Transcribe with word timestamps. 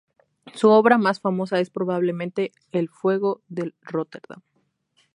Su 0.55 0.69
obra 0.69 0.97
más 0.97 1.19
famosa 1.21 1.59
es 1.59 1.69
probablemente 1.69 2.53
"El 2.71 2.89
fuego 2.89 3.43
de 3.49 3.75
Róterdam". 3.83 4.41